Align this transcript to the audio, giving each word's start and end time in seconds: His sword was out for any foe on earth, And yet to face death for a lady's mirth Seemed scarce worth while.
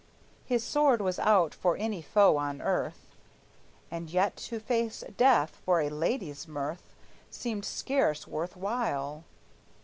His 0.45 0.63
sword 0.63 0.99
was 0.99 1.19
out 1.19 1.53
for 1.53 1.77
any 1.77 2.01
foe 2.01 2.37
on 2.37 2.59
earth, 2.59 3.05
And 3.91 4.09
yet 4.09 4.35
to 4.49 4.59
face 4.59 5.03
death 5.15 5.61
for 5.63 5.79
a 5.79 5.89
lady's 5.91 6.47
mirth 6.47 6.95
Seemed 7.29 7.65
scarce 7.65 8.25
worth 8.25 8.55
while. 8.57 9.25